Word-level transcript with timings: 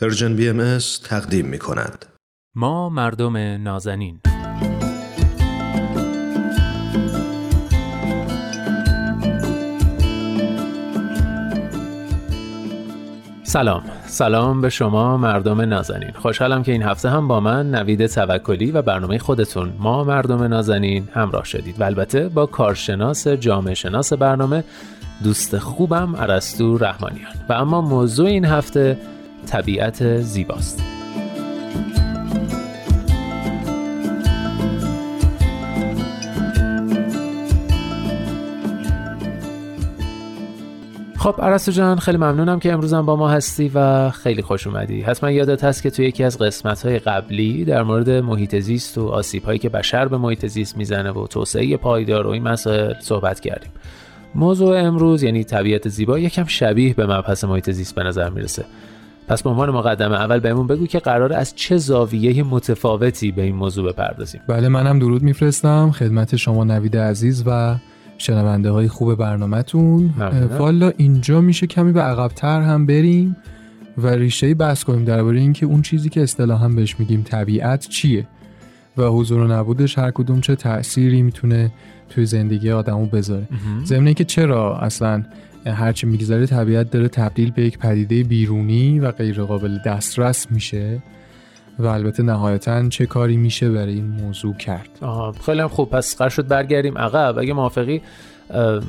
Persian 0.00 0.36
BM 0.36 0.78
تقدیم 1.04 1.46
می 1.46 1.58
کند. 1.58 2.06
ما 2.54 2.88
مردم 2.88 3.36
نازنین. 3.36 4.20
سلام. 13.42 13.82
سلام 14.06 14.60
به 14.60 14.70
شما 14.70 15.16
مردم 15.16 15.60
نازنین. 15.60 16.12
خوشحالم 16.12 16.62
که 16.62 16.72
این 16.72 16.82
هفته 16.82 17.10
هم 17.10 17.28
با 17.28 17.40
من 17.40 17.70
نوید 17.70 18.06
توکلی 18.06 18.70
و 18.70 18.82
برنامه 18.82 19.18
خودتون 19.18 19.72
ما 19.78 20.04
مردم 20.04 20.42
نازنین 20.42 21.08
همراه 21.12 21.44
شدید. 21.44 21.80
و 21.80 21.84
البته 21.84 22.28
با 22.28 22.46
کارشناس 22.46 23.28
جامعه 23.28 23.74
شناس 23.74 24.12
برنامه 24.12 24.64
دوست 25.24 25.58
خوبم 25.58 26.16
عرستو 26.16 26.78
رحمانیان. 26.78 27.32
و 27.48 27.52
اما 27.52 27.80
موضوع 27.80 28.26
این 28.26 28.44
هفته 28.44 28.98
طبیعت 29.46 30.20
زیباست. 30.20 30.82
خب 41.18 41.34
عرستو 41.38 41.72
جان 41.72 41.98
خیلی 41.98 42.16
ممنونم 42.16 42.58
که 42.58 42.72
امروزم 42.72 43.06
با 43.06 43.16
ما 43.16 43.28
هستی 43.28 43.70
و 43.74 44.10
خیلی 44.10 44.42
خوش 44.42 44.66
اومدی. 44.66 45.02
حتما 45.02 45.30
یادت 45.30 45.64
هست 45.64 45.82
که 45.82 45.90
توی 45.90 46.06
یکی 46.06 46.24
از 46.24 46.38
قسمت 46.38 46.86
های 46.86 46.98
قبلی 46.98 47.64
در 47.64 47.82
مورد 47.82 48.10
محیط 48.10 48.56
زیست 48.56 48.98
و 48.98 49.08
آسیب 49.08 49.44
هایی 49.44 49.58
که 49.58 49.68
بشر 49.68 50.08
به 50.08 50.18
محیط 50.18 50.46
زیست 50.46 50.76
می‌زنه 50.76 51.10
و 51.10 51.26
توسعه 51.26 51.76
پایدار 51.76 52.26
و 52.26 52.30
این 52.30 52.42
مسائل 52.42 52.94
صحبت 53.00 53.40
کردیم. 53.40 53.70
موضوع 54.34 54.78
امروز 54.78 55.22
یعنی 55.22 55.44
طبیعت 55.44 55.88
زیبا 55.88 56.18
یکم 56.18 56.44
شبیه 56.44 56.94
به 56.94 57.06
مبحث 57.06 57.44
محیط 57.44 57.70
زیست 57.70 57.94
به 57.94 58.02
نظر 58.02 58.30
می‌رسه. 58.30 58.64
پس 59.28 59.42
به 59.42 59.50
عنوان 59.50 59.70
مقدمه 59.70 60.14
اول 60.14 60.40
بهمون 60.40 60.66
بگو 60.66 60.86
که 60.86 60.98
قرار 60.98 61.32
از 61.32 61.54
چه 61.56 61.76
زاویه 61.76 62.42
متفاوتی 62.42 63.32
به 63.32 63.42
این 63.42 63.56
موضوع 63.56 63.92
بپردازیم. 63.92 64.40
بله 64.48 64.68
منم 64.68 64.98
درود 64.98 65.22
میفرستم 65.22 65.90
خدمت 65.90 66.36
شما 66.36 66.64
نوید 66.64 66.96
عزیز 66.96 67.44
و 67.46 67.76
شنونده 68.18 68.70
های 68.70 68.88
خوب 68.88 69.14
برنامهتون. 69.14 70.10
والا 70.58 70.92
اینجا 70.96 71.40
میشه 71.40 71.66
کمی 71.66 71.92
به 71.92 72.00
عقبتر 72.00 72.60
هم 72.60 72.86
بریم 72.86 73.36
و 73.98 74.06
ریشه 74.06 74.54
بحث 74.54 74.84
کنیم 74.84 75.04
درباره 75.04 75.40
اینکه 75.40 75.66
اون 75.66 75.82
چیزی 75.82 76.08
که 76.08 76.22
اصطلاحا 76.22 76.68
بهش 76.68 76.96
میگیم 76.98 77.22
طبیعت 77.22 77.88
چیه 77.88 78.26
و 78.96 79.02
حضور 79.02 79.40
و 79.40 79.48
نبودش 79.48 79.98
هر 79.98 80.10
کدوم 80.10 80.40
چه 80.40 80.56
تأثیری 80.56 81.22
می‌تونه 81.22 81.72
توی 82.08 82.26
زندگی 82.26 82.70
آدمو 82.70 83.06
بذاره. 83.06 83.48
ضمن 83.84 84.12
که 84.14 84.24
چرا 84.24 84.78
اصلا 84.78 85.24
هرچی 85.66 86.06
میگذره 86.06 86.46
طبیعت 86.46 86.90
داره 86.90 87.08
تبدیل 87.08 87.50
به 87.50 87.62
یک 87.62 87.78
پدیده 87.78 88.22
بیرونی 88.22 89.00
و 89.00 89.10
غیر 89.10 89.42
قابل 89.42 89.78
دسترس 89.86 90.46
میشه 90.50 91.02
و 91.78 91.86
البته 91.86 92.22
نهایتا 92.22 92.88
چه 92.88 93.06
کاری 93.06 93.36
میشه 93.36 93.70
برای 93.70 93.94
این 93.94 94.06
موضوع 94.06 94.54
کرد. 94.54 94.88
آها 95.00 95.32
خیلی 95.46 95.60
هم 95.60 95.68
خوب. 95.68 95.90
پس 95.90 96.16
قرار 96.16 96.30
شد 96.30 96.48
برگردیم 96.48 96.98
عقب. 96.98 97.38
اگه 97.38 97.52
موافقی 97.52 98.00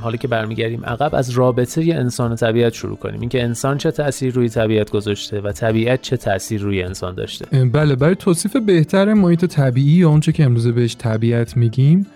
حالا 0.02 0.18
که 0.18 0.28
برمیگردیم 0.28 0.86
عقب 0.86 1.16
از 1.16 1.30
رابطه 1.30 1.86
ی 1.86 1.92
انسان 1.92 2.32
و 2.32 2.36
طبیعت 2.36 2.74
شروع 2.74 2.98
کنیم. 2.98 3.20
اینکه 3.20 3.44
انسان 3.44 3.78
چه 3.78 3.92
تاثیر 3.92 4.34
روی 4.34 4.50
طبیعت 4.50 4.92
گذاشته 4.92 5.42
و 5.42 5.52
طبیعت 5.52 6.02
چه 6.02 6.18
تاثیر 6.18 6.62
روی 6.62 6.84
انسان 6.84 7.16
داشته. 7.16 7.66
بله 7.66 7.96
برای 7.96 8.16
توصیف 8.16 8.56
بهتر 8.56 9.14
محیط 9.14 9.46
طبیعی 9.46 9.92
یا 9.92 10.10
اونچه 10.10 10.32
که 10.32 10.44
امروزه 10.44 10.72
بهش 10.72 10.96
طبیعت 11.00 11.58
میگیم 11.58 12.08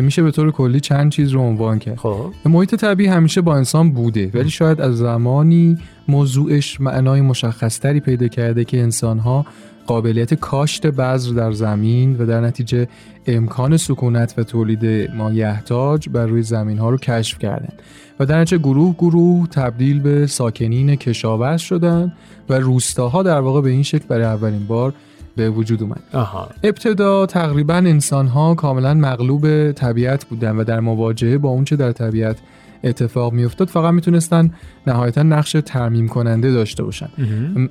میشه 0.00 0.22
به 0.22 0.30
طور 0.30 0.50
کلی 0.50 0.80
چند 0.80 1.10
چیز 1.10 1.30
رو 1.30 1.40
عنوان 1.40 1.78
کرد. 1.78 1.96
خب. 1.96 2.32
محیط 2.44 2.74
طبیعی 2.74 3.08
همیشه 3.08 3.40
با 3.40 3.56
انسان 3.56 3.90
بوده 3.90 4.30
ولی 4.34 4.50
شاید 4.50 4.80
از 4.80 4.98
زمانی 4.98 5.78
موضوعش 6.08 6.80
معنای 6.80 7.20
مشخصتری 7.20 8.00
پیدا 8.00 8.28
کرده 8.28 8.64
که 8.64 8.80
انسانها 8.80 9.46
قابلیت 9.86 10.34
کاشت 10.34 10.86
بذر 10.86 11.34
در 11.34 11.52
زمین 11.52 12.16
و 12.18 12.26
در 12.26 12.40
نتیجه 12.40 12.88
امکان 13.26 13.76
سکونت 13.76 14.34
و 14.36 14.42
تولید 14.42 15.10
مایحتاج 15.10 16.08
بر 16.08 16.26
روی 16.26 16.42
زمین 16.42 16.78
ها 16.78 16.90
رو 16.90 16.96
کشف 16.96 17.38
کردن 17.38 17.72
و 18.20 18.26
در 18.26 18.40
نتیجه 18.40 18.58
گروه 18.58 18.94
گروه 18.98 19.46
تبدیل 19.46 20.00
به 20.00 20.26
ساکنین 20.26 20.96
کشاورز 20.96 21.60
شدن 21.60 22.12
و 22.48 22.54
روستاها 22.54 23.22
در 23.22 23.40
واقع 23.40 23.60
به 23.60 23.70
این 23.70 23.82
شکل 23.82 24.04
برای 24.08 24.24
اولین 24.24 24.66
بار 24.66 24.94
به 25.36 25.50
وجود 25.50 25.82
اومد 25.82 26.02
آها. 26.12 26.48
ابتدا 26.62 27.26
تقریبا 27.26 27.74
انسان 27.74 28.26
ها 28.26 28.54
کاملا 28.54 28.94
مغلوب 28.94 29.72
طبیعت 29.72 30.24
بودن 30.24 30.56
و 30.56 30.64
در 30.64 30.80
مواجهه 30.80 31.38
با 31.38 31.48
اونچه 31.48 31.76
در 31.76 31.92
طبیعت 31.92 32.36
اتفاق 32.84 33.32
میافتاد 33.32 33.68
فقط 33.68 33.94
می‌تونستن 33.94 34.50
نهایتا 34.86 35.22
نقش 35.22 35.56
ترمیم 35.64 36.08
کننده 36.08 36.52
داشته 36.52 36.82
باشن 36.82 37.08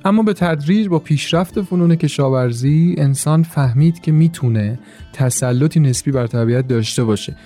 اما 0.04 0.22
به 0.22 0.32
تدریج 0.32 0.88
با 0.88 0.98
پیشرفت 0.98 1.62
فنون 1.62 1.96
کشاورزی 1.96 2.94
انسان 2.98 3.42
فهمید 3.42 4.00
که 4.00 4.12
می‌تونه 4.12 4.78
تسلطی 5.12 5.80
نسبی 5.80 6.10
بر 6.10 6.26
طبیعت 6.26 6.68
داشته 6.68 7.04
باشه 7.04 7.36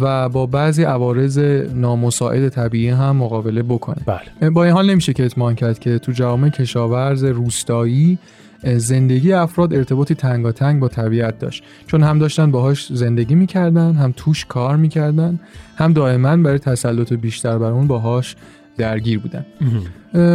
و 0.00 0.28
با 0.28 0.46
بعضی 0.46 0.82
عوارض 0.82 1.38
نامساعد 1.74 2.48
طبیعی 2.48 2.88
هم 2.88 3.16
مقابله 3.16 3.62
بکنه 3.62 4.02
بله. 4.06 4.50
با 4.50 4.64
این 4.64 4.72
حال 4.72 4.90
نمیشه 4.90 5.12
که 5.12 5.24
اطمینان 5.24 5.54
کرد 5.54 5.78
که 5.78 5.98
تو 5.98 6.12
جامعه 6.12 6.50
کشاورز 6.50 7.24
روستایی 7.24 8.18
زندگی 8.64 9.32
افراد 9.32 9.74
ارتباطی 9.74 10.14
تنگاتنگ 10.14 10.80
با 10.80 10.88
طبیعت 10.88 11.38
داشت. 11.38 11.64
چون 11.86 12.02
هم 12.02 12.18
داشتن 12.18 12.50
باهاش 12.50 12.92
زندگی 12.92 13.34
می‌کردن 13.34 13.94
هم 13.94 14.14
توش 14.16 14.44
کار 14.44 14.76
می‌کردن 14.76 15.40
هم 15.76 15.92
دائما 15.92 16.36
برای 16.36 16.58
تسلط 16.58 17.12
بیشتر 17.12 17.58
بر 17.58 17.70
اون 17.70 17.86
باهاش 17.86 18.36
درگیر 18.76 19.18
بودن. 19.18 19.46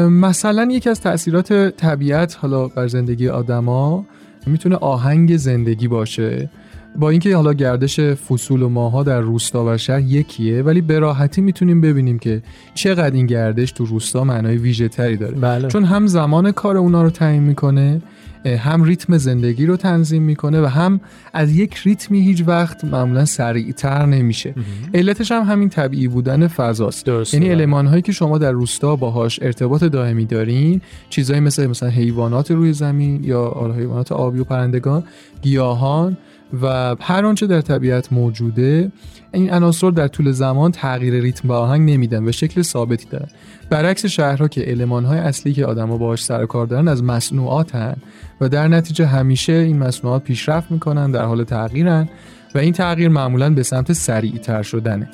مثلا 0.10 0.68
یکی 0.72 0.90
از 0.90 1.02
تاثیرات 1.02 1.54
طبیعت 1.78 2.38
حالا 2.42 2.68
بر 2.68 2.88
زندگی 2.88 3.28
آدما 3.28 4.06
می‌تونه 4.48 4.76
آهنگ 4.76 5.38
زندگی 5.38 5.88
باشه. 5.88 6.50
با 6.96 7.10
اینکه 7.10 7.36
حالا 7.36 7.54
گردش 7.54 8.00
فصول 8.00 8.62
و 8.62 8.70
ماها 8.70 9.04
در 9.04 9.20
روستا 9.20 9.66
و 9.66 9.78
شهر 9.78 10.00
یکیه 10.00 10.62
ولی 10.62 10.82
به 10.82 11.00
راحتی 11.00 11.42
می‌تونیم 11.42 11.82
ببینیم 11.82 12.20
که 12.20 12.42
چقدر 12.74 13.16
این 13.16 13.26
گردش 13.26 13.72
تو 13.72 13.86
روستا 13.86 14.24
معنای 14.24 14.58
ویژه 14.58 14.88
تری 14.88 15.18
داره. 15.18 15.36
بله. 15.36 15.68
چون 15.68 15.84
هم 15.84 16.08
زمان 16.08 16.52
کار 16.52 16.78
اونا 16.78 17.04
رو 17.04 17.10
تعیین 17.10 17.44
می‌کنه 17.44 18.02
هم 18.46 18.84
ریتم 18.84 19.18
زندگی 19.18 19.66
رو 19.66 19.78
تنظیم 19.78 20.24
می‌کنه 20.24 20.62
و 20.62 20.66
هم 20.66 21.02
از 21.34 21.56
یک 21.56 21.76
ریتمی 21.78 22.22
هیچ 22.22 22.44
وقت 22.48 22.86
معمولا 22.86 23.26
سریعتر 23.26 24.06
نمیشه. 24.06 24.54
علتش 24.94 25.32
هم 25.32 25.44
همین 25.44 25.70
طبیعی 25.70 26.08
بودن 26.08 26.48
فضاست. 26.48 27.08
یعنی 27.34 27.50
علمان 27.50 27.88
هایی 27.88 28.02
که 28.02 28.12
شما 28.12 28.38
در 28.38 28.52
روستا 28.52 28.96
باهاش 28.96 29.40
ارتباط 29.42 29.84
دائمی 29.84 30.26
دارین 30.26 30.82
چیزایی 31.10 31.40
مثل 31.40 31.68
مثلا 31.68 31.90
حیوانات 31.90 32.52
روی 32.52 32.74
زمین 32.74 33.24
یا 33.24 33.74
حیوانات 33.78 34.12
آبی 34.12 34.40
و 34.40 34.44
پرندگان 34.44 35.04
گیاهان 35.42 36.18
و 36.62 36.96
هر 37.00 37.26
آنچه 37.26 37.48
در 37.48 37.62
طبیعت 37.62 38.14
موجوده 38.14 38.92
این 39.32 39.54
عناصر 39.54 39.90
در 39.90 40.08
طول 40.08 40.32
زمان 40.32 40.72
تغییر 40.72 41.14
ریتم 41.14 41.50
و 41.50 41.52
آهنگ 41.52 41.92
نمیدن 41.92 42.28
و 42.28 42.32
شکل 42.32 42.62
ثابتی 42.62 43.06
دارن. 43.10 43.28
برعکس 43.70 44.06
شهرها 44.06 44.48
که 44.48 44.72
المانهای 44.72 45.20
اصلی 45.20 45.54
که 45.54 45.66
آدما 45.66 45.98
باهاش 45.98 46.24
سر 46.24 46.46
کار 46.46 46.66
دارن 46.66 46.88
از 46.88 47.04
مصنوعات 47.04 47.76
هن 47.76 47.96
و 48.42 48.50
در 48.50 48.68
نتیجه 48.68 49.06
همیشه 49.06 49.54
این 49.54 49.80
مصنوعات 49.80 50.24
پیشرفت 50.24 50.72
می‌کنن 50.72 51.12
در 51.12 51.24
حال 51.26 51.44
تغییرن 51.44 52.10
و 52.56 52.58
این 52.58 52.74
تغییر 52.74 53.10
معمولا 53.10 53.54
به 53.54 53.64
سمت 53.64 53.94
سریعتر 53.94 54.64
شدنه. 54.64 55.10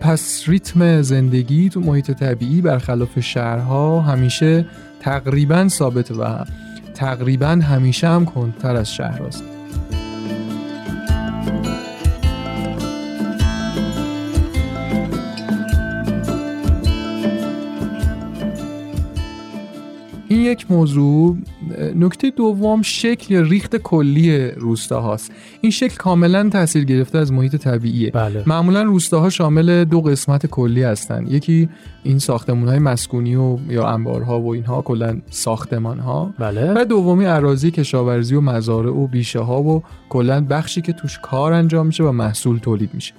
پس 0.00 0.44
ریتم 0.46 1.02
زندگی 1.02 1.68
تو 1.68 1.80
محیط 1.80 2.10
طبیعی 2.10 2.60
برخلاف 2.60 3.20
شهرها 3.20 4.00
همیشه 4.00 4.66
تقریبا 5.00 5.68
ثابت 5.68 6.10
و 6.10 6.44
تقریبا 6.94 7.46
همیشه 7.46 8.08
هم 8.08 8.24
کندتر 8.24 8.76
از 8.76 8.94
شهرهاست 8.94 9.59
این 20.30 20.40
یک 20.40 20.70
موضوع 20.70 21.36
نکته 21.94 22.30
دوم 22.30 22.82
شکل 22.82 23.34
یا 23.34 23.40
ریخت 23.40 23.76
کلی 23.76 24.50
روستاهاست. 24.50 25.32
این 25.60 25.72
شکل 25.72 25.96
کاملا 25.96 26.48
تاثیر 26.48 26.84
گرفته 26.84 27.18
از 27.18 27.32
محیط 27.32 27.56
طبیعیه. 27.56 28.10
بله. 28.10 28.42
معمولا 28.46 28.82
روستاها 28.82 29.30
شامل 29.30 29.84
دو 29.84 30.00
قسمت 30.00 30.46
کلی 30.46 30.82
هستن. 30.82 31.26
یکی 31.26 31.68
این 32.02 32.18
ساختمون 32.18 32.68
های 32.68 32.78
مسکونی 32.78 33.36
و 33.36 33.58
یا 33.68 33.88
انبارها 33.88 34.40
و 34.40 34.52
اینها 34.52 34.82
کلا 34.82 35.20
ساختمان 35.30 35.98
ها 35.98 36.34
بله. 36.38 36.72
و 36.76 36.84
دومی 36.84 37.26
اراضی 37.26 37.70
کشاورزی 37.70 38.34
و 38.34 38.40
مزارع 38.40 38.90
و 38.90 39.06
بیشه 39.06 39.40
ها 39.40 39.62
و 39.62 39.82
کلا 40.08 40.46
بخشی 40.50 40.80
که 40.80 40.92
توش 40.92 41.18
کار 41.22 41.52
انجام 41.52 41.86
میشه 41.86 42.04
و 42.04 42.12
محصول 42.12 42.58
تولید 42.58 42.90
میشه. 42.94 43.14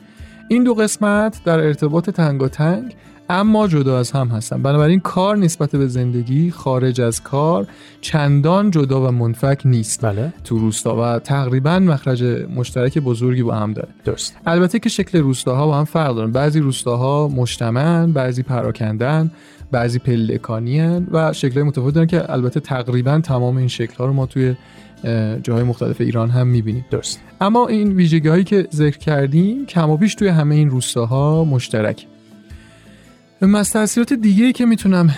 این 0.48 0.64
دو 0.64 0.74
قسمت 0.74 1.42
در 1.46 1.60
ارتباط 1.60 2.10
تنگاتنگ 2.10 2.96
اما 3.32 3.68
جدا 3.68 4.00
از 4.00 4.12
هم 4.12 4.28
هستن. 4.28 4.62
بنابراین 4.62 5.00
کار 5.00 5.38
نسبت 5.38 5.72
به 5.72 5.88
زندگی 5.88 6.52
خارج 6.52 7.02
از 7.02 7.24
کار 7.24 7.68
چندان 8.02 8.72
جدا 8.72 9.08
و 9.08 9.12
منفک 9.12 9.62
نیست. 9.66 10.06
بله. 10.06 10.34
تو 10.44 10.58
روستا 10.58 10.96
و 10.96 11.20
تقریبا 11.20 11.80
مخرج 11.80 12.24
مشترک 12.56 12.98
بزرگی 12.98 13.44
با 13.44 13.56
هم 13.56 13.74
داره. 13.74 13.88
درست. 14.06 14.38
البته 14.46 14.80
که 14.80 14.90
شکل 14.90 15.20
روستاها 15.20 15.68
با 15.68 15.78
هم 15.78 15.86
فرق 15.86 16.16
دارن. 16.16 16.32
بعضی 16.32 16.60
روستاها 16.60 17.28
مجتمعن 17.28 18.12
بعضی 18.12 18.44
پراکندن 18.44 19.32
بعضی 19.72 20.00
پلکانی 20.00 20.80
هن 20.80 21.08
و 21.12 21.34
شکلهای 21.34 21.64
متفاوت 21.64 21.94
دارن 21.94 22.08
که 22.08 22.32
البته 22.32 22.60
تقریبا 22.60 23.20
تمام 23.20 23.58
این 23.58 23.68
شکلها 23.68 24.06
رو 24.06 24.14
ما 24.14 24.26
توی 24.26 24.56
جاهای 25.44 25.64
مختلف 25.64 26.02
ایران 26.02 26.30
هم 26.30 26.48
می‌بینیم. 26.48 26.86
درست. 26.92 27.22
اما 27.42 27.68
این 27.68 27.92
ویژگی 27.92 28.28
هایی 28.28 28.44
که 28.44 28.68
ذکر 28.74 28.98
کردیم 28.98 29.66
کم 29.66 29.90
و 29.90 29.98
بیش 29.98 30.16
توی 30.16 30.28
همه 30.28 30.56
این 30.56 30.70
روستاها 30.70 31.44
مشترک. 31.44 32.08
از 33.42 33.72
تاثیرات 33.74 34.14
دیگه 34.14 34.52
که 34.52 34.66
می‌تونم 34.66 35.10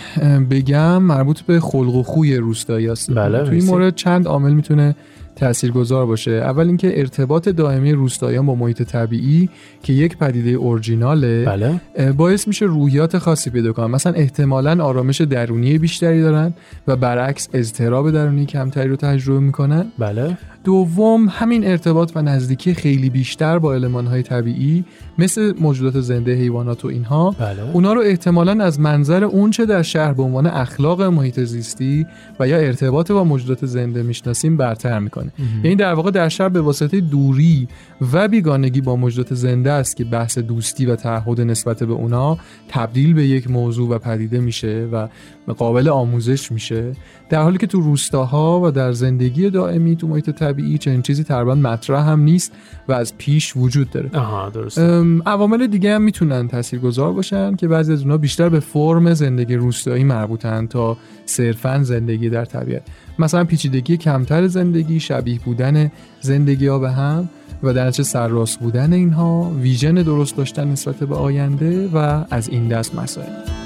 بگم 0.50 1.02
مربوط 1.02 1.40
به 1.40 1.60
خلق 1.60 1.94
و 1.94 2.02
خوی 2.02 2.36
روستایی 2.36 2.88
است. 2.88 3.14
بله 3.14 3.44
توی 3.44 3.58
این 3.58 3.66
مورد 3.66 3.94
چند 3.94 4.26
عامل 4.26 4.52
می‌تونه 4.52 4.96
تاثیرگذار 5.36 6.06
باشه. 6.06 6.30
اول 6.30 6.66
اینکه 6.66 7.00
ارتباط 7.00 7.48
دائمی 7.48 7.92
روستاییان 7.92 8.46
با 8.46 8.54
محیط 8.54 8.82
طبیعی 8.82 9.48
که 9.82 9.92
یک 9.92 10.18
پدیده 10.18 10.50
اورجیناله 10.50 11.44
بله. 11.44 11.80
باعث 12.12 12.48
میشه 12.48 12.66
روحیات 12.66 13.18
خاصی 13.18 13.50
پیدا 13.50 13.72
کنن. 13.72 13.86
مثلا 13.86 14.12
احتمالا 14.12 14.84
آرامش 14.84 15.20
درونی 15.20 15.78
بیشتری 15.78 16.22
دارن 16.22 16.54
و 16.86 16.96
برعکس 16.96 17.48
اضطراب 17.52 18.10
درونی 18.10 18.46
کمتری 18.46 18.88
رو 18.88 18.96
تجربه 18.96 19.40
می‌کنن. 19.40 19.86
بله. 19.98 20.38
دوم 20.64 21.28
همین 21.28 21.66
ارتباط 21.66 22.12
و 22.14 22.22
نزدیکی 22.22 22.74
خیلی 22.74 23.10
بیشتر 23.10 23.58
با 23.58 23.78
های 24.10 24.22
طبیعی 24.22 24.84
مثل 25.18 25.54
موجودات 25.60 26.00
زنده 26.00 26.34
حیوانات 26.34 26.84
و 26.84 26.88
اینها. 26.88 27.30
بله. 27.30 27.70
اونا 27.72 27.92
رو 27.92 28.00
احتمالا 28.00 28.64
از 28.64 28.80
منظر 28.80 29.24
اونچه 29.24 29.66
در 29.66 29.82
شهر 29.82 30.12
به 30.12 30.22
عنوان 30.22 30.46
اخلاق 30.46 31.02
محیط 31.02 31.40
زیستی 31.40 32.06
و 32.40 32.48
یا 32.48 32.56
ارتباط 32.56 33.12
با 33.12 33.24
موجودات 33.24 33.66
زنده 33.66 34.02
می‌شناسیم 34.02 34.56
برتر 34.56 34.98
می‌کنه. 34.98 35.32
یعنی 35.64 35.76
در 35.76 35.94
واقع 35.94 36.10
در 36.10 36.28
شهر 36.28 36.48
به 36.48 36.60
واسطه 36.60 37.00
دوری 37.00 37.68
و 38.12 38.28
بیگانگی 38.28 38.80
با 38.80 38.96
موجودات 38.96 39.34
زنده 39.34 39.72
است 39.72 39.96
که 39.96 40.04
بحث 40.04 40.38
دوستی 40.38 40.86
و 40.86 40.96
تعهد 40.96 41.40
نسبت 41.40 41.82
به 41.82 41.92
اونا 41.92 42.38
تبدیل 42.68 43.14
به 43.14 43.26
یک 43.26 43.50
موضوع 43.50 43.88
و 43.88 43.98
پدیده 43.98 44.40
میشه 44.40 44.88
و 44.92 45.08
قابل 45.52 45.88
آموزش 45.88 46.52
میشه. 46.52 46.92
در 47.28 47.42
حالی 47.42 47.58
که 47.58 47.66
تو 47.66 47.80
روستاها 47.80 48.60
و 48.64 48.70
در 48.70 48.92
زندگی 48.92 49.50
دائمی 49.50 49.96
تو 49.96 50.08
محیط 50.08 50.30
طبیعی 50.30 50.53
چنین 50.78 51.02
چیزی 51.02 51.24
تقریبا 51.24 51.54
مطرح 51.54 52.08
هم 52.08 52.20
نیست 52.20 52.52
و 52.88 52.92
از 52.92 53.18
پیش 53.18 53.56
وجود 53.56 53.90
داره. 53.90 54.10
آها 54.14 54.50
درست 54.50 54.78
عوامل 55.26 55.66
دیگه 55.66 55.94
هم 55.94 56.02
می‌تونن 56.02 56.48
تاثیرگذار 56.48 57.12
باشن 57.12 57.56
که 57.56 57.68
بعضی 57.68 57.92
از 57.92 58.00
اونها 58.00 58.16
بیشتر 58.16 58.48
به 58.48 58.60
فرم 58.60 59.14
زندگی 59.14 59.54
روستایی 59.54 60.04
مربوطن 60.04 60.66
تا 60.66 60.96
صرفا 61.26 61.82
زندگی 61.82 62.30
در 62.30 62.44
طبیعت. 62.44 62.82
مثلا 63.18 63.44
پیچیدگی 63.44 63.96
کمتر 63.96 64.46
زندگی 64.46 65.00
شبیه 65.00 65.38
بودن 65.44 65.90
زندگی 66.20 66.66
ها 66.66 66.78
به 66.78 66.90
هم 66.90 67.28
و 67.62 67.72
در 67.72 67.90
چه 67.90 68.02
سرراست 68.02 68.60
بودن 68.60 68.92
اینها 68.92 69.50
ویژن 69.60 69.94
درست 69.94 70.36
داشتن 70.36 70.68
نسبت 70.68 70.96
به 70.96 71.14
آینده 71.14 71.88
و 71.88 72.24
از 72.30 72.48
این 72.48 72.68
دست 72.68 72.94
مسائل. 72.94 73.63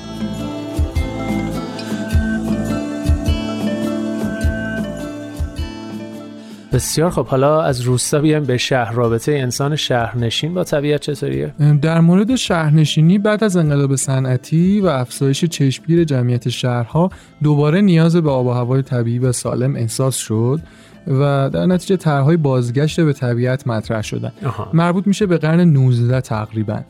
بسیار 6.73 7.11
خب. 7.11 7.27
حالا 7.27 7.63
از 7.63 7.81
روستا 7.81 8.21
بیایم 8.21 8.45
به 8.45 8.57
شهر. 8.57 8.93
رابطه 8.93 9.33
انسان 9.33 9.77
شهرنشین 9.77 10.55
با 10.55 10.65
طبیعت 10.65 11.01
چطوریه؟ 11.01 11.55
در 11.83 12.01
مورد 12.01 12.37
شهرنشینی 12.37 13.19
بعد 13.19 13.45
از 13.45 13.57
انقلاب 13.57 13.97
صنعتی 13.97 14.81
و 14.81 14.87
افزایش 14.87 15.45
چشمگیر 15.45 16.05
جمعیت 16.05 16.49
شهرها 16.49 17.11
دوباره 17.43 17.81
نیاز 17.81 18.17
به 18.17 18.31
آب 18.31 18.47
و 18.47 18.51
هوای 18.51 18.83
طبیعی 18.83 19.19
و 19.19 19.33
سالم 19.33 19.77
احساس 19.77 20.17
شد 20.17 20.61
و 21.07 21.51
در 21.53 21.67
نتیجه 21.67 21.97
طرحهای 21.97 22.37
بازگشت 22.37 23.01
به 23.01 23.13
طبیعت 23.13 23.67
مطرح 23.67 24.03
شدن. 24.03 24.33
مربوط 24.73 25.07
میشه 25.07 25.27
به 25.27 25.39
قرن 25.39 25.61
19 25.61 26.21
تقریبا. 26.21 26.81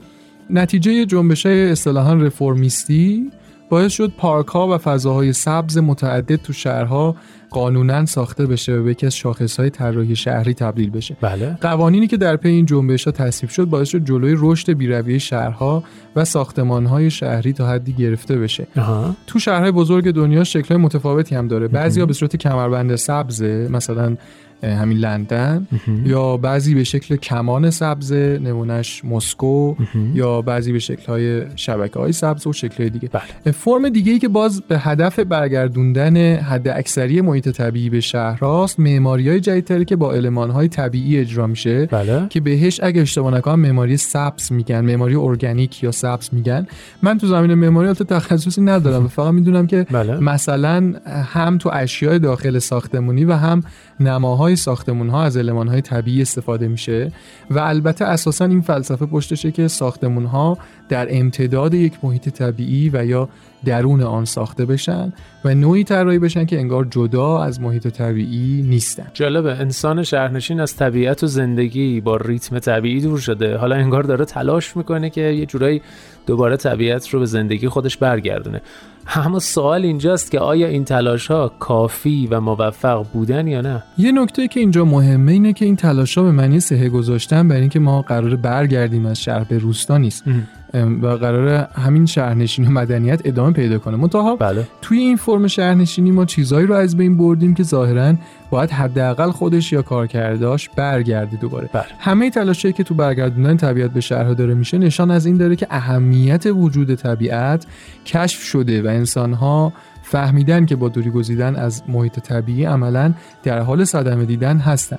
نتیجه 0.51 1.07
جنبش 1.07 1.47
های 1.47 1.71
اصطلاحا 1.71 2.15
رفرمیستی 2.15 3.31
باعث 3.69 3.93
شد 3.93 4.13
پارک 4.19 4.47
ها 4.47 4.75
و 4.75 4.79
فضاهای 4.79 5.33
سبز 5.33 5.79
متعدد 5.79 6.37
تو 6.37 6.53
شهرها 6.53 7.17
قانونا 7.51 8.07
ساخته 8.07 8.47
بشه 8.47 8.77
و 8.77 8.83
به 8.83 8.91
یکی 8.91 9.07
از 9.07 9.15
شاخص 9.15 9.61
های 9.61 9.71
طراحی 9.71 10.17
شهری 10.17 10.55
تبدیل 10.55 10.91
بشه. 10.91 11.17
بله. 11.21 11.59
قوانینی 11.61 12.07
که 12.07 12.17
در 12.17 12.37
پی 12.37 12.49
این 12.49 12.67
جنبش 12.67 13.05
ها 13.05 13.11
تصویب 13.11 13.51
شد 13.51 13.65
باعث 13.65 13.89
شد 13.89 14.05
جلوی 14.05 14.35
رشد 14.39 14.73
بیرویه 14.73 15.19
شهرها 15.19 15.85
و 16.17 16.25
ساختمان 16.25 16.87
های 16.87 17.11
شهری 17.11 17.53
تا 17.53 17.69
حدی 17.69 17.93
گرفته 17.93 18.39
بشه. 18.39 18.67
تو 19.27 19.39
شهرهای 19.39 19.71
بزرگ 19.71 20.11
دنیا 20.11 20.45
شکل 20.45 20.77
متفاوتی 20.77 21.35
هم 21.35 21.49
داره. 21.49 21.69
بعضیا 21.69 22.07
به 22.07 22.13
صورت 22.13 22.37
کمربند 22.37 22.97
سبزه 22.97 23.69
مثلا 23.71 24.17
همین 24.63 24.99
لندن. 24.99 25.67
یا 26.05 26.37
بعضی 26.37 26.75
به 26.75 26.85
شکل 26.85 27.17
کمان 27.17 27.71
سبز 27.71 28.13
نمونهش 28.13 29.05
مسکو. 29.05 29.75
یا 30.15 30.43
بعضی 30.43 30.73
به 30.73 30.79
شکل 30.79 31.07
های 31.07 31.43
شبکه 31.57 31.99
های 31.99 32.13
سبز 32.13 32.47
و 32.47 32.53
شکل 32.53 32.77
های 32.83 32.91
دیگه. 32.91 33.09
بله. 33.13 33.53
فرم 33.53 33.89
دیگه 33.89 34.13
ای 34.13 34.19
که 34.19 34.29
باز 34.29 34.63
به 34.69 34.79
هدف 34.79 35.19
برگردوندن 35.19 36.17
حد 36.37 36.69
اکثری 36.69 37.21
محیط 37.21 37.49
طبیعی 37.49 37.91
به 37.91 38.01
شهر 38.01 38.39
راست 38.41 38.81
معماری 38.81 39.29
های 39.29 39.41
جدیدتری 39.41 39.85
که 39.85 39.97
با 39.97 40.13
علمان 40.13 40.51
های 40.51 40.69
طبیعی 40.69 41.19
اجرا 41.19 41.47
میشه. 41.47 41.87
بله. 41.87 42.27
که 42.31 42.41
بهش 42.41 42.81
اگه 42.83 43.03
اشتباه 43.03 43.35
نکنم 43.35 43.61
معماری 43.61 43.97
سبز 43.97 44.53
میگن 44.53 44.81
معماری 44.81 45.15
ارگانیک 45.15 45.83
یا 45.83 45.93
سبز 45.93 46.29
میگن. 46.33 46.67
من 47.03 47.19
تو 47.19 47.27
زمین 47.27 47.55
معماری 47.55 47.89
البته 47.89 48.05
تخصصی 48.05 48.61
ندارم. 48.61 49.09
فقط 49.19 49.33
می‌دونم 49.33 49.67
که 49.67 49.87
بله. 49.91 50.21
مثلا 50.21 50.95
هم 51.35 51.59
تو 51.59 51.71
اشیاء 51.73 52.19
داخل 52.19 52.59
ساختمونی 52.59 53.25
و 53.25 53.33
هم 53.33 53.63
نماهای 54.01 54.57
ساختمون 54.57 55.09
ها 55.09 55.23
از 55.23 55.37
علمان 55.37 55.69
های 55.69 55.81
طبیعی 55.81 56.23
استفاده 56.23 56.69
میشه 56.69 57.13
و 57.51 57.59
البته 57.59 58.05
اساسا 58.05 58.45
این 58.45 58.61
فلسفه 58.61 59.07
پشتشه 59.07 59.51
که 59.51 59.69
ساختمون 59.69 60.25
ها 60.25 60.59
در 60.89 61.07
امتداد 61.11 61.75
یک 61.75 61.99
محیط 62.03 62.29
طبیعی 62.29 62.91
و 62.93 63.07
یا 63.07 63.29
درون 63.65 64.03
آن 64.03 64.25
ساخته 64.25 64.67
بشن 64.67 65.13
و 65.45 65.55
نوعی 65.55 65.85
طراحی 65.85 66.19
بشن 66.19 66.45
که 66.45 66.59
انگار 66.59 66.85
جدا 66.91 67.43
از 67.43 67.61
محیط 67.61 67.89
طبیعی 67.89 68.63
نیستن. 68.63 69.07
جالبه 69.15 69.61
انسان 69.61 70.03
شهرنشین 70.03 70.61
از 70.61 70.77
طبیعت 70.77 71.23
و 71.23 71.27
زندگی 71.27 72.01
با 72.01 72.17
ریتم 72.17 72.59
طبیعی 72.59 73.01
دور 73.01 73.19
شده. 73.19 73.57
حالا 73.57 73.77
انگار 73.77 74.03
داره 74.03 74.25
تلاش 74.25 74.77
می‌کنه 74.77 75.11
که 75.11 75.21
یه 75.21 75.47
جورایی 75.47 75.83
دوباره 76.27 76.57
طبیعت 76.57 77.09
رو 77.09 77.21
به 77.21 77.27
زندگی 77.27 77.69
خودش 77.69 77.97
برگردونه. 77.97 78.63
اما 79.15 79.39
سوال 79.39 79.85
اینجاست 79.85 80.31
که 80.31 80.39
آیا 80.39 80.67
این 80.67 80.85
تلاش 80.85 81.27
ها 81.27 81.53
کافی 81.59 82.29
و 82.31 82.41
موفق 82.41 83.07
بودن 83.13 83.47
یا 83.47 83.61
نه؟ 83.61 83.83
یه 83.99 84.13
نکته 84.13 84.49
که 84.49 84.61
اینجا 84.61 84.85
مهمه 84.85 85.33
اینه 85.33 85.53
که 85.53 85.65
این 85.65 85.77
تلاش 85.77 86.19
ها 86.19 86.25
به 86.25 86.31
معنی 86.31 86.61
سهه 86.61 86.89
گذاشتن 86.89 87.49
برای 87.49 87.61
اینکه 87.61 87.81
ما 87.81 88.03
قرار 88.03 88.37
برگردیم 88.37 89.07
از 89.07 89.23
شهر 89.23 89.45
به 89.45 89.59
روستا 89.59 89.99
نیست. 89.99 90.25
و 90.75 91.07
قرار 91.07 91.49
همین 91.75 92.07
شهرنشینی 92.07 92.69
و 92.69 92.71
مدنیت 92.71 93.21
ادامه 93.25 93.53
پیدا 93.53 93.79
کنه 93.79 93.97
منتها 93.97 94.37
بله. 94.37 94.69
توی 94.83 94.99
این 94.99 95.17
فرم 95.17 95.47
شهرنشینی 95.47 96.11
ما 96.11 96.25
چیزهایی 96.25 96.67
رو 96.67 96.75
از 96.75 96.97
بین 96.97 97.17
بردیم 97.17 97.55
که 97.55 97.63
ظاهرا 97.63 98.15
باید 98.51 98.71
حداقل 98.71 99.31
خودش 99.31 99.73
یا 99.73 99.83
کارکرداش 99.83 100.69
برگرده 100.69 101.37
دوباره 101.37 101.71
بله. 101.73 101.85
همه 101.99 102.31
تلاشایی 102.31 102.75
که 102.75 102.83
تو 102.83 102.95
برگردوندن 102.95 103.57
طبیعت 103.57 103.91
به 103.91 104.01
شهرها 104.01 104.35
داره 104.35 104.55
میشه 104.55 104.79
نشان 104.79 105.11
از 105.11 105.27
این 105.27 105.37
داره 105.37 105.57
که 105.57 105.67
اهمیت 105.71 106.47
وجود 106.47 106.95
طبیعت 106.95 107.67
کشف 108.07 108.43
شده 108.43 108.83
و 108.83 108.87
انسانها 108.87 109.73
فهمیدن 110.11 110.67
که 110.67 110.77
با 110.77 110.89
دوری 110.89 111.11
گزیدن 111.11 111.57
از 111.57 111.83
محیط 111.89 112.19
طبیعی 112.19 112.65
عملا 112.65 113.15
در 113.43 113.59
حال 113.61 113.85
صدمه 113.85 114.25
دیدن 114.25 114.59
هستن. 114.59 114.99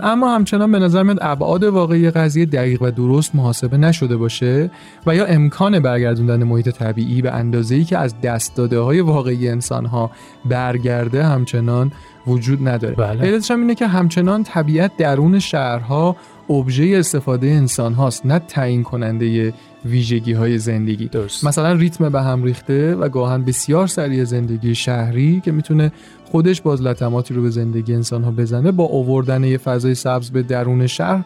اما 0.00 0.34
همچنان 0.34 0.72
به 0.72 0.78
نظر 0.78 1.02
میاد 1.02 1.18
ابعاد 1.20 1.64
واقعی 1.64 2.10
قضیه 2.10 2.46
دقیق 2.46 2.82
و 2.82 2.90
درست 2.90 3.34
محاسبه 3.34 3.76
نشده 3.76 4.16
باشه 4.16 4.70
و 5.06 5.14
یا 5.14 5.24
امکان 5.24 5.80
برگردوندن 5.80 6.44
محیط 6.44 6.68
طبیعی 6.68 7.22
به 7.22 7.30
اندازه‌ای 7.30 7.84
که 7.84 7.98
از 7.98 8.20
دست 8.20 8.56
داده 8.56 8.78
های 8.78 9.00
واقعی 9.00 9.48
انسان 9.48 9.86
ها 9.86 10.10
برگرده 10.44 11.24
همچنان 11.24 11.92
وجود 12.26 12.68
نداره. 12.68 12.94
بله. 12.94 13.20
علتش 13.20 13.50
هم 13.50 13.60
اینه 13.60 13.74
که 13.74 13.86
همچنان 13.86 14.42
طبیعت 14.42 14.96
درون 14.96 15.38
شهرها 15.38 16.16
ابژه 16.50 16.96
استفاده 16.98 17.46
انسان 17.46 17.94
هاست 17.94 18.26
نه 18.26 18.38
تعیین 18.38 18.82
کننده 18.82 19.54
ویژگی 19.84 20.32
های 20.32 20.58
زندگی 20.58 21.08
درست. 21.08 21.44
مثلا 21.44 21.72
ریتم 21.72 22.08
به 22.08 22.22
هم 22.22 22.44
ریخته 22.44 22.94
و 22.94 23.08
گاهن 23.08 23.44
بسیار 23.44 23.86
سریع 23.86 24.24
زندگی 24.24 24.74
شهری 24.74 25.40
که 25.44 25.52
می‌تونه 25.52 25.92
خودش 26.24 26.60
باز 26.60 26.82
لطماتی 26.82 27.34
رو 27.34 27.42
به 27.42 27.50
زندگی 27.50 27.94
انسان 27.94 28.24
ها 28.24 28.30
بزنه 28.30 28.72
با 28.72 28.86
آوردن 28.86 29.44
یه 29.44 29.58
فضای 29.58 29.94
سبز 29.94 30.30
به 30.30 30.42
درون 30.42 30.86
شهر 30.86 31.24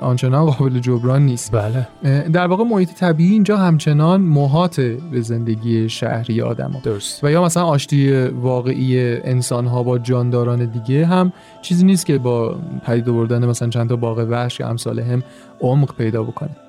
آنچنان 0.00 0.46
قابل 0.50 0.78
جبران 0.78 1.22
نیست. 1.22 1.52
بله. 1.52 1.88
در 2.28 2.46
واقع 2.46 2.64
محیط 2.64 2.92
طبیعی 2.92 3.32
اینجا 3.32 3.56
همچنان 3.56 4.20
محاط 4.20 4.80
به 4.80 5.20
زندگی 5.20 5.88
شهری 5.88 6.42
آدم 6.42 6.70
ها. 6.70 6.80
درست. 6.80 7.24
و 7.24 7.30
یا 7.30 7.44
مثلا 7.44 7.64
آشتی 7.64 8.12
واقعی 8.26 9.16
انسان 9.16 9.66
ها 9.66 9.82
با 9.82 9.98
جانداران 9.98 10.64
دیگه 10.64 11.06
هم 11.06 11.32
چیزی 11.62 11.86
نیست 11.86 12.06
که 12.06 12.18
با 12.18 12.56
پدید 12.84 13.08
آوردن 13.08 13.46
مثلا 13.46 13.68
چند 13.68 13.88
تا 13.88 13.96
باغ 13.96 14.26
وحش 14.30 14.60
یا 14.60 14.68
امثال 14.68 15.00
هم 15.00 15.22
عمق 15.60 15.94
پیدا 15.94 16.22
بکنه. 16.22 16.67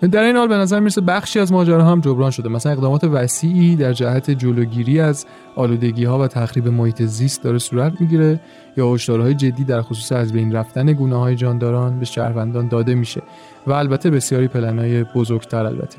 در 0.00 0.22
این 0.22 0.36
حال 0.36 0.48
به 0.48 0.56
نظر 0.56 0.80
می‌رسه 0.80 1.00
بخشی 1.00 1.38
از 1.38 1.52
ماجرا 1.52 1.84
هم 1.84 2.00
جبران 2.00 2.30
شده. 2.30 2.48
مثلا 2.48 2.72
اقدامات 2.72 3.04
وسیعی 3.04 3.76
در 3.76 3.92
جهت 3.92 4.30
جلوگیری 4.30 5.00
از 5.00 5.26
آلودگی 5.56 6.04
ها 6.04 6.18
و 6.18 6.26
تخریب 6.26 6.68
محیط 6.68 7.02
زیست 7.02 7.42
داره 7.42 7.58
صورت 7.58 8.00
می‌گیره 8.00 8.40
یا 8.76 8.94
هشدارهای 8.94 9.34
جدی 9.34 9.64
در 9.64 9.82
خصوص 9.82 10.12
از 10.12 10.32
بین 10.32 10.52
رفتن 10.52 10.92
گونه 10.92 11.16
های 11.16 11.36
جانداران 11.36 11.98
به 11.98 12.04
شهروندان 12.04 12.68
داده 12.68 12.94
میشه 12.94 13.22
و 13.66 13.72
البته 13.72 14.10
بسیاری 14.10 14.48
پلنهای 14.48 15.04
بزرگتر 15.04 15.66
البته. 15.66 15.98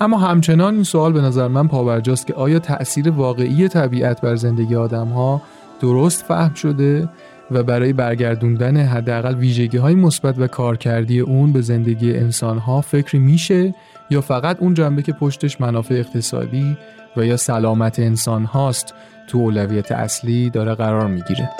اما 0.00 0.18
همچنان 0.18 0.74
این 0.74 0.82
سوال 0.82 1.12
به 1.12 1.20
نظر 1.20 1.48
من 1.48 1.68
پاورجاست 1.68 2.26
که 2.26 2.34
آیا 2.34 2.58
تأثیر 2.58 3.10
واقعی 3.10 3.68
طبیعت 3.68 4.20
بر 4.20 4.36
زندگی 4.36 4.74
آدم 4.74 5.08
ها 5.08 5.42
درست 5.80 6.24
فهم 6.24 6.54
شده؟ 6.54 7.08
و 7.50 7.62
برای 7.62 7.92
برگردوندن 7.92 8.76
حداقل 8.76 9.34
ویژگی 9.34 9.76
های 9.76 9.94
مثبت 9.94 10.38
و 10.38 10.46
کارکردی 10.46 11.20
اون 11.20 11.52
به 11.52 11.60
زندگی 11.60 12.14
انسان 12.14 12.58
ها 12.58 12.80
فکری 12.80 13.18
میشه 13.18 13.74
یا 14.10 14.20
فقط 14.20 14.56
اون 14.60 14.74
جنبه 14.74 15.02
که 15.02 15.12
پشتش 15.12 15.60
منافع 15.60 15.94
اقتصادی 15.94 16.76
و 17.16 17.24
یا 17.26 17.36
سلامت 17.36 17.98
انسان 17.98 18.44
هاست 18.44 18.94
تو 19.28 19.38
اولویت 19.38 19.92
اصلی 19.92 20.50
داره 20.50 20.74
قرار 20.74 21.06
می‌گیره. 21.06 21.50